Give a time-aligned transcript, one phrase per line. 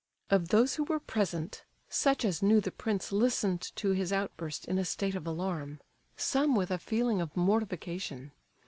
[0.31, 4.79] Of those who were present, such as knew the prince listened to his outburst in
[4.79, 5.79] a state of alarm,
[6.17, 8.31] some with a feeling of mortification.